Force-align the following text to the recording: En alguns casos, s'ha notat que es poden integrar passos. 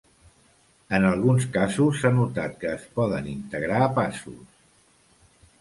En 0.97 1.05
alguns 1.09 1.45
casos, 1.57 1.99
s'ha 2.01 2.11
notat 2.17 2.57
que 2.63 2.71
es 2.79 2.89
poden 3.01 3.29
integrar 3.35 3.87
passos. 3.99 4.61